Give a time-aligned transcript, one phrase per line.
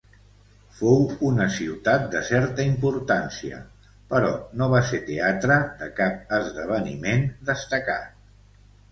[0.75, 3.59] Fou una ciutat de certa importància,
[4.13, 4.31] però
[4.61, 8.17] no va ser teatre de cap esdeveniment destacat.